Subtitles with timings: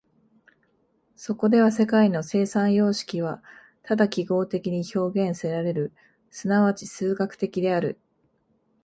[1.15, 3.43] そこでは世界の生産様式は
[3.83, 5.93] ただ記号的に表現せられる、
[6.31, 7.99] 即ち数学的である。